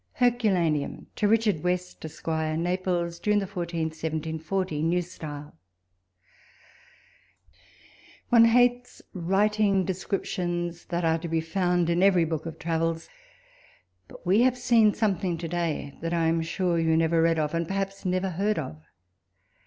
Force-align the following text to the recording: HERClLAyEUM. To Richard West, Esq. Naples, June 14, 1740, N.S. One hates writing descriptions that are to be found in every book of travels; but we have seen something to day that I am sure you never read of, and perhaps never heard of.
HERClLAyEUM. 0.19 1.05
To 1.17 1.27
Richard 1.27 1.61
West, 1.63 2.03
Esq. 2.03 2.25
Naples, 2.27 3.19
June 3.19 3.45
14, 3.45 3.81
1740, 3.91 4.79
N.S. 4.79 5.19
One 8.29 8.45
hates 8.45 9.03
writing 9.13 9.85
descriptions 9.85 10.85
that 10.87 11.05
are 11.05 11.19
to 11.19 11.27
be 11.27 11.39
found 11.39 11.87
in 11.87 12.01
every 12.01 12.25
book 12.25 12.47
of 12.47 12.57
travels; 12.57 13.09
but 14.07 14.25
we 14.25 14.41
have 14.41 14.57
seen 14.57 14.95
something 14.95 15.37
to 15.37 15.47
day 15.47 15.95
that 16.01 16.15
I 16.15 16.25
am 16.25 16.41
sure 16.41 16.79
you 16.79 16.97
never 16.97 17.21
read 17.21 17.37
of, 17.37 17.53
and 17.53 17.67
perhaps 17.67 18.03
never 18.03 18.29
heard 18.31 18.57
of. 18.57 18.77